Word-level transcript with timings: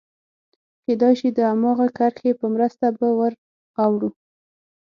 کېدای 0.85 1.13
شي 1.19 1.29
د 1.33 1.39
هماغې 1.51 1.87
کرښې 1.97 2.31
په 2.39 2.45
مرسته 2.53 2.85
به 2.97 3.07
ور 3.19 3.33
اوړو. 3.83 4.09